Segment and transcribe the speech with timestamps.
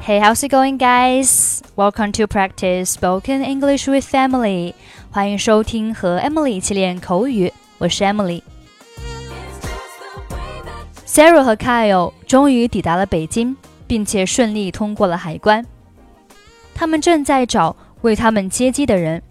[0.00, 1.62] Hey, how's it going, guys?
[1.76, 4.74] Welcome to practice spoken English with Emily.
[5.10, 8.42] 欢迎收听和 Emily 一起练口语，我是 Emily。
[11.06, 13.56] Sarah 和 Kyle 终于抵达了北京，
[13.86, 15.66] 并且顺利通过了海关。
[16.74, 19.22] 他们正在找为他们接机的人。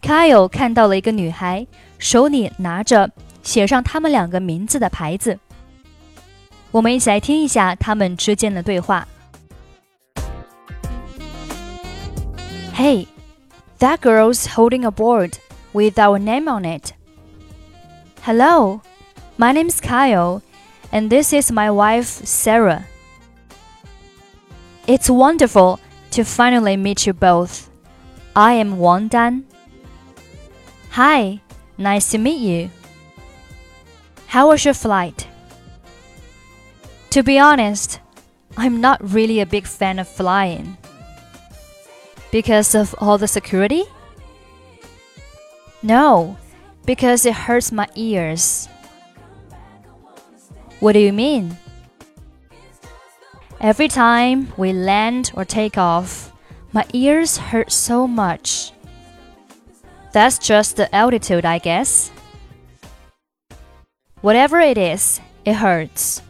[0.00, 1.66] Kyle 看到了一个女孩，
[1.98, 3.10] 手里拿着
[3.42, 5.38] 写上他们两个名字的牌子。
[6.71, 9.07] 我们一起来听一下他们之间的对话。
[12.73, 13.07] Hey,
[13.79, 15.37] that girl's holding a board
[15.73, 16.93] with our name on it.
[18.23, 18.81] Hello,
[19.37, 20.41] my name's Kyle,
[20.91, 22.85] and this is my wife, Sarah.
[24.87, 25.79] It's wonderful
[26.11, 27.69] to finally meet you both.
[28.35, 29.45] I am Wang Dan.
[30.91, 31.41] Hi,
[31.77, 32.69] nice to meet you.
[34.27, 35.26] How was your flight?
[37.10, 38.00] To be honest,
[38.56, 40.76] I'm not really a big fan of flying.
[42.30, 43.84] Because of all the security?
[45.82, 46.36] No,
[46.84, 48.68] because it hurts my ears.
[50.80, 51.56] What do you mean?
[53.60, 56.32] Every time we land or take off,
[56.72, 58.72] my ears hurt so much.
[60.12, 62.10] That's just the altitude, I guess.
[64.20, 66.22] Whatever it is, it hurts.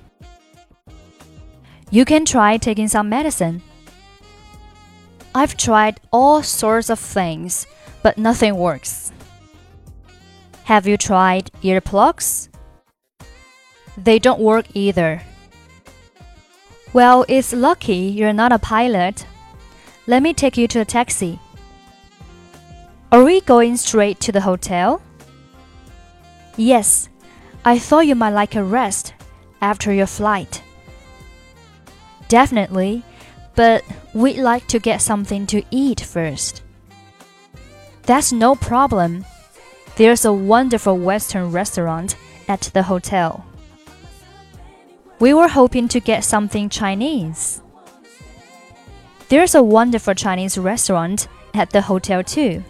[1.91, 3.63] You can try taking some medicine.
[5.35, 7.67] I've tried all sorts of things,
[8.03, 9.11] but nothing works.
[10.65, 12.49] Have you tried earplugs?
[13.97, 15.23] They don't work either.
[16.93, 19.27] Well, it's lucky you're not a pilot.
[20.07, 21.39] Let me take you to a taxi.
[23.11, 25.01] Are we going straight to the hotel?
[26.59, 27.09] Yes,
[27.65, 29.15] I thought you might like a rest
[29.63, 30.63] after your flight.
[32.29, 33.03] Definitely,
[33.55, 33.83] but
[34.15, 36.63] we'd like to get something to eat first.
[38.03, 39.25] That's no problem.
[39.97, 43.45] There's a wonderful Western restaurant at the hotel.
[45.19, 47.61] We were hoping to get something Chinese.
[49.29, 52.63] There's a wonderful Chinese restaurant at the hotel too.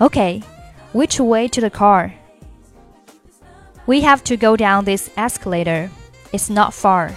[0.00, 0.42] Okay,
[0.92, 2.14] which way to the car?
[3.86, 5.90] We have to go down this escalator.
[6.32, 7.16] It's not far.